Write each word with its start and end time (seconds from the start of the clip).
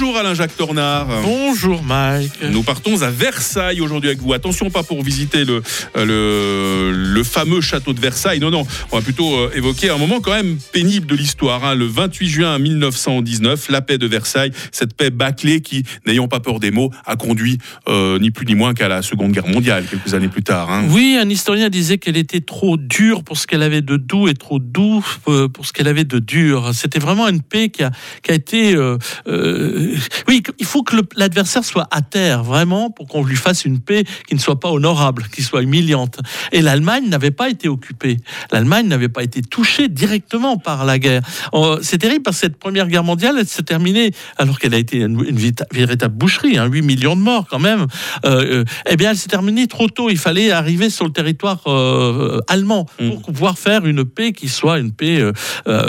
Bonjour 0.00 0.16
Alain-Jacques 0.16 0.56
Tornard. 0.56 1.08
Bonjour 1.24 1.82
Mike. 1.82 2.30
Nous 2.52 2.62
partons 2.62 3.02
à 3.02 3.10
Versailles 3.10 3.80
aujourd'hui 3.80 4.10
avec 4.10 4.20
vous. 4.20 4.32
Attention, 4.32 4.70
pas 4.70 4.84
pour 4.84 5.02
visiter 5.02 5.44
le, 5.44 5.60
le, 5.96 6.92
le, 6.92 7.24
fameux 7.24 7.60
château 7.60 7.92
de 7.92 7.98
Versailles. 7.98 8.38
Non, 8.38 8.52
non, 8.52 8.64
on 8.92 8.96
va 8.96 9.02
plutôt 9.02 9.34
euh, 9.34 9.50
évoquer 9.56 9.90
un 9.90 9.98
moment 9.98 10.20
quand 10.20 10.30
même 10.30 10.56
pénible 10.72 11.06
de 11.06 11.16
l'histoire. 11.16 11.64
Hein. 11.64 11.74
Le 11.74 11.86
28 11.86 12.28
juin 12.28 12.58
1919, 12.60 13.70
la 13.70 13.80
paix 13.80 13.98
de 13.98 14.06
Versailles, 14.06 14.52
cette 14.70 14.94
paix 14.94 15.10
bâclée 15.10 15.62
qui, 15.62 15.82
n'ayant 16.06 16.28
pas 16.28 16.38
peur 16.38 16.60
des 16.60 16.70
mots, 16.70 16.92
a 17.04 17.16
conduit 17.16 17.58
euh, 17.88 18.20
ni 18.20 18.30
plus 18.30 18.46
ni 18.46 18.54
moins 18.54 18.74
qu'à 18.74 18.86
la 18.86 19.02
Seconde 19.02 19.32
Guerre 19.32 19.48
mondiale 19.48 19.84
quelques 19.90 20.14
années 20.14 20.28
plus 20.28 20.44
tard. 20.44 20.70
Hein. 20.70 20.84
Oui, 20.90 21.18
un 21.20 21.28
historien 21.28 21.70
disait 21.70 21.98
qu'elle 21.98 22.16
était 22.16 22.40
trop 22.40 22.76
dure 22.76 23.24
pour 23.24 23.36
ce 23.36 23.48
qu'elle 23.48 23.64
avait 23.64 23.82
de 23.82 23.96
doux 23.96 24.28
et 24.28 24.34
trop 24.34 24.60
doux 24.60 25.04
euh, 25.26 25.48
pour 25.48 25.66
ce 25.66 25.72
qu'elle 25.72 25.88
avait 25.88 26.04
de 26.04 26.20
dur. 26.20 26.70
C'était 26.72 27.00
vraiment 27.00 27.26
une 27.26 27.42
paix 27.42 27.68
qui 27.68 27.82
a, 27.82 27.90
qui 28.22 28.30
a 28.30 28.34
été... 28.34 28.76
Euh, 28.76 28.96
euh, 29.26 29.87
oui, 30.28 30.42
il 30.58 30.66
faut 30.66 30.82
que 30.82 30.96
l'adversaire 31.16 31.64
soit 31.64 31.88
à 31.90 32.02
terre, 32.02 32.42
vraiment, 32.42 32.90
pour 32.90 33.06
qu'on 33.06 33.24
lui 33.24 33.36
fasse 33.36 33.64
une 33.64 33.80
paix 33.80 34.04
qui 34.26 34.34
ne 34.34 34.40
soit 34.40 34.60
pas 34.60 34.70
honorable, 34.70 35.24
qui 35.32 35.42
soit 35.42 35.62
humiliante. 35.62 36.18
Et 36.52 36.62
l'Allemagne 36.62 37.08
n'avait 37.08 37.30
pas 37.30 37.48
été 37.48 37.68
occupée. 37.68 38.18
L'Allemagne 38.52 38.86
n'avait 38.88 39.08
pas 39.08 39.22
été 39.22 39.42
touchée 39.42 39.88
directement 39.88 40.56
par 40.56 40.84
la 40.84 40.98
guerre. 40.98 41.22
Oh, 41.52 41.76
c'est 41.82 41.98
terrible 41.98 42.22
parce 42.22 42.36
que 42.38 42.40
cette 42.42 42.58
première 42.58 42.88
guerre 42.88 43.04
mondiale, 43.04 43.36
elle 43.38 43.46
s'est 43.46 43.62
terminée, 43.62 44.12
alors 44.36 44.58
qu'elle 44.58 44.74
a 44.74 44.78
été 44.78 44.98
une, 44.98 45.22
véritable 45.72 46.14
boucherie, 46.14 46.58
hein, 46.58 46.66
8 46.66 46.82
millions 46.82 47.16
de 47.16 47.20
morts 47.20 47.46
quand 47.48 47.58
même. 47.58 47.86
Euh, 48.24 48.60
euh, 48.60 48.64
eh 48.88 48.96
bien, 48.96 49.10
elle 49.10 49.16
s'est 49.16 49.28
terminée 49.28 49.66
trop 49.66 49.88
tôt. 49.88 50.10
Il 50.10 50.18
fallait 50.18 50.50
arriver 50.50 50.90
sur 50.90 51.04
le 51.04 51.12
territoire 51.12 51.62
euh, 51.66 52.40
allemand 52.48 52.86
mm. 53.00 53.10
pour 53.10 53.22
pouvoir 53.32 53.58
faire 53.58 53.86
une 53.86 54.04
paix 54.04 54.32
qui 54.32 54.48
soit 54.48 54.78
une 54.78 54.92
paix 54.92 55.22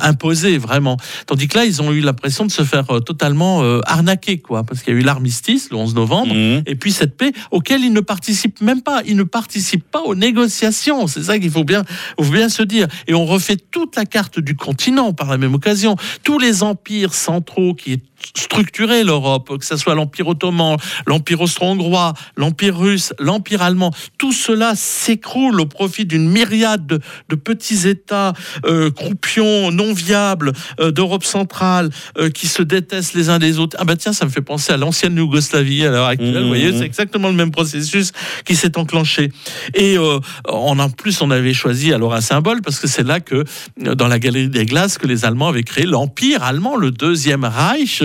imposée, 0.00 0.58
vraiment. 0.58 0.96
Tandis 1.26 1.48
que 1.48 1.58
là, 1.58 1.64
ils 1.64 1.82
ont 1.82 1.92
eu 1.92 2.00
l'impression 2.00 2.46
de 2.46 2.50
se 2.50 2.62
faire 2.62 2.86
totalement 3.04 3.79
arnaqué, 3.86 4.38
quoi, 4.38 4.64
parce 4.64 4.82
qu'il 4.82 4.94
y 4.94 4.96
a 4.96 5.00
eu 5.00 5.02
l'armistice 5.02 5.70
le 5.70 5.76
11 5.76 5.94
novembre, 5.94 6.34
mmh. 6.34 6.62
et 6.66 6.74
puis 6.74 6.92
cette 6.92 7.16
paix 7.16 7.32
auquel 7.50 7.82
il 7.82 7.92
ne 7.92 8.00
participe 8.00 8.60
même 8.60 8.82
pas. 8.82 9.02
Il 9.06 9.16
ne 9.16 9.22
participe 9.22 9.84
pas 9.90 10.00
aux 10.02 10.14
négociations. 10.14 11.06
C'est 11.06 11.24
ça 11.24 11.38
qu'il 11.38 11.50
faut 11.50 11.64
bien, 11.64 11.84
faut 12.18 12.30
bien 12.30 12.48
se 12.48 12.62
dire. 12.62 12.86
Et 13.06 13.14
on 13.14 13.26
refait 13.26 13.56
toute 13.56 13.96
la 13.96 14.04
carte 14.04 14.38
du 14.38 14.56
continent 14.56 15.12
par 15.12 15.28
la 15.28 15.38
même 15.38 15.54
occasion. 15.54 15.96
Tous 16.22 16.38
les 16.38 16.62
empires 16.62 17.14
centraux 17.14 17.74
qui 17.74 17.92
structuré 18.36 19.04
l'Europe, 19.04 19.58
que 19.58 19.64
ce 19.64 19.76
soit 19.76 19.94
l'Empire 19.94 20.28
ottoman, 20.28 20.76
l'Empire 21.06 21.40
austro-hongrois, 21.40 22.14
l'Empire 22.36 22.76
russe, 22.76 23.12
l'Empire 23.18 23.62
allemand, 23.62 23.92
tout 24.18 24.32
cela 24.32 24.74
s'écroule 24.74 25.60
au 25.60 25.66
profit 25.66 26.04
d'une 26.04 26.28
myriade 26.28 26.86
de, 26.86 27.34
petits 27.36 27.88
États 27.88 28.34
euh, 28.66 28.90
croupions, 28.90 29.70
non 29.70 29.92
viables, 29.92 30.52
euh, 30.78 30.90
d'Europe 30.90 31.24
centrale, 31.24 31.90
euh, 32.18 32.30
qui 32.30 32.46
se 32.46 32.62
détestent 32.62 33.14
les 33.14 33.30
uns 33.30 33.38
des 33.38 33.58
autres. 33.58 33.76
Ah 33.80 33.84
ben 33.84 33.96
tiens, 33.96 34.12
ça 34.12 34.24
me 34.26 34.30
fait 34.30 34.42
penser 34.42 34.72
à 34.72 34.76
l'ancienne 34.76 35.16
Yougoslavie 35.16 35.86
à 35.86 35.90
l'heure 35.90 36.06
actuelle. 36.06 36.42
Vous 36.42 36.48
voyez, 36.48 36.72
c'est 36.76 36.84
exactement 36.84 37.28
le 37.28 37.34
même 37.34 37.50
processus 37.50 38.12
qui 38.44 38.56
s'est 38.56 38.76
enclenché. 38.78 39.30
Et 39.74 39.96
en 39.98 40.90
plus, 40.90 41.22
on 41.22 41.30
avait 41.30 41.54
choisi 41.54 41.92
alors 41.92 42.14
un 42.14 42.20
symbole 42.20 42.62
parce 42.62 42.78
que 42.78 42.86
c'est 42.86 43.02
là 43.02 43.20
que, 43.20 43.44
dans 43.78 44.08
la 44.08 44.18
galerie 44.18 44.48
des 44.48 44.66
glaces, 44.66 44.98
que 44.98 45.06
les 45.06 45.24
Allemands 45.24 45.48
avaient 45.48 45.62
créé 45.62 45.86
l'Empire 45.86 46.42
allemand, 46.42 46.76
le 46.76 46.90
deuxième 46.90 47.44
Reich, 47.44 48.02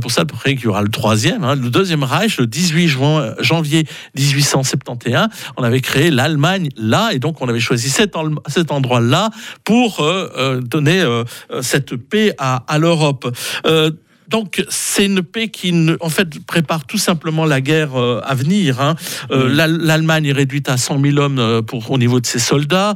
pour 0.00 0.10
ça, 0.10 0.22
après 0.22 0.54
qu'il 0.54 0.64
y 0.64 0.68
aura 0.68 0.82
le 0.82 0.88
troisième, 0.88 1.44
hein, 1.44 1.54
le 1.54 1.70
deuxième 1.70 2.02
Reich, 2.02 2.38
le 2.38 2.46
18 2.46 2.88
juin, 2.88 3.34
janvier 3.40 3.86
1871, 4.16 5.28
on 5.56 5.62
avait 5.62 5.80
créé 5.80 6.10
l'Allemagne 6.10 6.68
là, 6.76 7.10
et 7.12 7.18
donc 7.18 7.40
on 7.40 7.48
avait 7.48 7.60
choisi 7.60 7.90
cet, 7.90 8.16
endroit-là 8.70 9.30
pour 9.64 10.00
euh, 10.00 10.28
euh, 10.36 10.60
donner 10.60 11.04
cette 11.60 11.96
paix 11.96 12.34
à 12.38 12.78
l'Europe. 12.78 13.26
Donc 14.28 14.64
c'est 14.68 15.06
une 15.06 15.22
paix 15.22 15.48
qui, 15.48 15.74
en 16.00 16.08
fait, 16.08 16.40
prépare 16.46 16.86
tout 16.86 16.98
simplement 16.98 17.44
la 17.44 17.60
guerre 17.60 17.96
euh, 17.96 18.20
à 18.24 18.34
venir. 18.34 18.80
Hein. 18.80 18.96
Euh. 19.30 19.48
L'Allemagne 19.48 20.26
est 20.26 20.32
réduite 20.32 20.68
à 20.68 20.76
100 20.76 21.00
000 21.02 21.18
hommes 21.18 21.38
euh, 21.38 21.62
pour, 21.62 21.90
au 21.90 21.98
niveau 21.98 22.20
de 22.20 22.26
ses 22.26 22.38
soldats. 22.38 22.94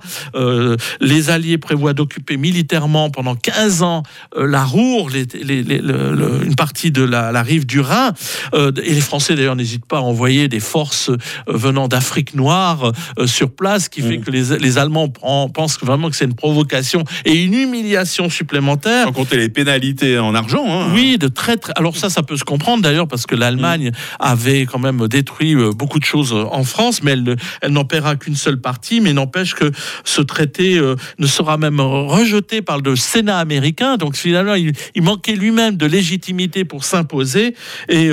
les 1.01 1.31
Alliés 1.31 1.59
prévoient 1.59 1.93
d'occuper 1.93 2.37
militairement 2.37 3.11
pendant 3.11 3.34
15 3.34 3.83
ans 3.83 4.03
la 4.37 4.65
Roure, 4.65 5.11
une 5.15 6.55
partie 6.56 6.91
de 6.91 7.03
la, 7.03 7.43
rive 7.43 7.67
du 7.67 7.81
Rhin. 7.81 8.12
et 8.55 8.95
les 8.95 9.01
Français, 9.01 9.34
d'ailleurs, 9.34 9.56
n'hésitent 9.56 9.87
pas 9.87 9.99
à 9.99 10.01
envoyer 10.01 10.49
des 10.49 10.61
forces 10.61 11.11
venant 11.47 11.89
d'Afrique 11.89 12.34
noire 12.34 12.93
sur 13.27 13.51
place, 13.51 13.89
qui 13.89 14.03
fait 14.03 14.19
que 14.19 14.31
les, 14.31 14.78
Allemands 14.78 15.09
pensent 15.09 15.78
vraiment 15.81 16.11
que 16.11 16.17
c'est 16.17 16.25
une 16.25 16.34
provocation 16.34 17.05
et 17.25 17.43
une 17.43 17.55
humiliation 17.55 18.28
supplémentaire. 18.28 19.06
Sans 19.06 19.12
compter 19.12 19.37
les 19.37 19.49
pénalités 19.49 20.19
en 20.19 20.34
argent. 20.34 20.65
Hein. 20.67 20.93
Oui, 20.95 21.16
très, 21.19 21.56
Alors 21.77 21.97
ça, 21.97 22.10
ça 22.10 22.22
peut 22.22 22.37
se 22.37 22.44
comprendre 22.44 22.82
d'ailleurs 22.82 23.09
parce 23.09 23.27
que 23.27 23.34
l'Allemagne 23.34 23.91
avait 24.21 24.66
quand 24.66 24.78
même 24.78 25.09
détruit 25.09 25.54
euh, 25.54 25.72
beaucoup 25.72 25.99
de 25.99 26.04
choses 26.04 26.32
euh, 26.32 26.44
en 26.50 26.65
France, 26.65 27.03
mais 27.03 27.12
elle, 27.12 27.37
elle 27.62 27.72
n'en 27.72 27.84
paiera 27.84 28.16
qu'une 28.16 28.34
seule 28.34 28.60
partie. 28.60 29.00
Mais 29.00 29.12
n'empêche 29.12 29.54
que 29.54 29.71
ce 30.04 30.22
traité 30.22 30.78
euh, 30.78 30.97
ne 31.19 31.27
sera 31.27 31.59
même 31.59 31.81
rejeté 31.81 32.62
par 32.62 32.78
le 32.78 32.97
Sénat 32.97 33.38
américain. 33.38 33.97
Donc 33.97 34.16
finalement, 34.16 34.54
il, 34.54 34.72
manquait 35.03 35.37
lui-même 35.37 35.77
de 35.77 35.87
légitimité 35.87 36.65
pour 36.65 36.84
s'imposer. 36.84 37.54
Et 37.88 38.10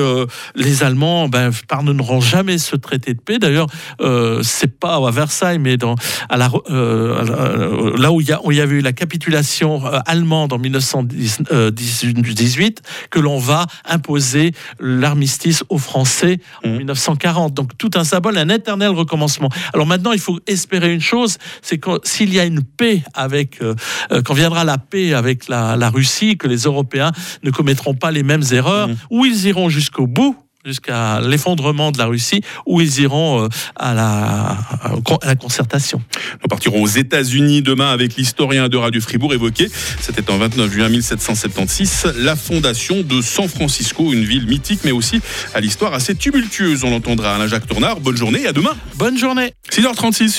les 0.56 0.84
Allemands 0.84 1.28
ben, 1.28 1.50
pardonneront 1.68 2.22
jamais 2.22 2.60
ce 2.60 2.76
traité 2.76 3.16
de 3.16 3.20
paix. 3.20 3.40
D'ailleurs, 3.40 3.66
c'est 4.44 4.80
pas 4.80 4.96
à 4.96 5.12
Versailles, 5.12 5.58
mais 5.58 5.78
dans, 5.78 5.96
à 6.30 6.38
la, 6.38 6.52
là 6.70 8.12
y 8.20 8.32
a, 8.32 8.46
où 8.46 8.52
il 8.52 8.58
y 8.58 8.62
avait 8.62 8.76
eu 8.76 8.82
la 8.82 8.94
capitulation 8.94 9.82
allemande 10.06 10.54
en 10.54 10.60
1918 10.60 12.84
que 13.10 13.20
l'on 13.20 13.38
va 13.38 13.66
imposer 13.86 14.54
l'armistice 14.80 15.64
aux 15.70 15.78
Français 15.78 16.40
en 16.64 16.70
1940. 16.70 17.52
Mmh. 17.52 17.56
Donc 17.56 17.78
tout 17.78 17.92
un 17.96 18.04
symbole, 18.04 18.38
un 18.38 18.50
éternel 18.50 18.90
recommencement. 18.90 19.50
Alors 19.74 19.86
maintenant, 19.86 20.12
il 20.12 20.20
faut 20.20 20.40
espérer 20.48 20.94
une 20.94 21.02
chose, 21.02 21.38
c'est 21.62 21.78
que 21.78 21.92
s'il 22.04 22.34
y 22.34 22.40
a 22.40 22.46
une 22.46 22.64
paix 22.64 23.04
avec, 23.14 23.62
euh, 23.62 23.76
euh, 24.12 24.22
quand 24.22 24.34
viendra 24.34 24.64
la 24.64 24.78
paix 24.78 25.14
avec 25.14 25.48
la, 25.48 25.90
Russie, 25.90 26.38
que 26.38 26.48
les 26.48 26.64
Européens 26.64 27.12
ne 27.44 27.52
commettront 27.52 27.94
pas 27.94 28.12
les 28.12 28.24
mêmes 28.24 28.44
erreurs, 28.52 28.88
mmh. 28.88 28.96
ou 29.12 29.26
ils 29.26 29.46
iront 29.48 29.70
jusqu'au 29.70 30.08
bout 30.08 30.36
jusqu'à 30.66 31.20
l'effondrement 31.20 31.92
de 31.92 31.98
la 31.98 32.06
Russie, 32.06 32.42
où 32.66 32.80
ils 32.80 33.02
iront 33.02 33.44
euh, 33.44 33.48
à 33.76 33.94
la, 33.94 34.58
à 35.22 35.26
la 35.26 35.36
concertation. 35.36 36.02
Nous 36.42 36.48
partirons 36.48 36.82
aux 36.82 36.88
États-Unis 36.88 37.62
demain 37.62 37.92
avec 37.92 38.16
l'historien 38.16 38.70
de 38.70 38.78
Radio 38.78 39.02
Fribourg 39.02 39.34
évoqué, 39.34 39.70
c'était 40.00 40.32
en 40.32 40.38
29 40.38 40.72
juin 40.72 40.90
1776, 40.90 42.14
la 42.18 42.36
fondation 42.36 43.02
de 43.02 43.22
San 43.22 43.48
Francisco, 43.50 44.14
une 44.14 44.24
ville 44.24 44.48
mythique, 44.48 44.80
mais 44.86 44.92
aussi 44.92 45.20
à 45.54 45.60
l'histoire 45.60 45.94
assez 45.94 46.16
tumultueuse. 46.16 46.84
On 46.84 46.92
l'entendra 46.92 47.36
Alain 47.36 47.48
Jacques 47.48 47.68
Tournard. 47.68 48.00
Bonne 48.00 48.18
journée 48.18 48.44
et 48.44 48.48
à 48.48 48.54
demain. 48.54 48.76
Bonne 48.96 49.18
journée. 49.18 49.54
6h36 49.72 50.30
sur 50.30 50.34